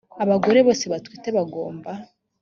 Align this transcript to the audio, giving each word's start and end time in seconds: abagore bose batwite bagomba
abagore 0.23 0.59
bose 0.67 0.85
batwite 0.93 1.27
bagomba 1.37 1.91